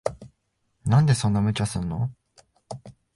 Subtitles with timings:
[0.83, 2.11] なんでそんな無茶すんの。